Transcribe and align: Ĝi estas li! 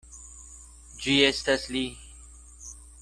Ĝi 1.03 1.17
estas 1.27 1.67
li! 1.75 1.85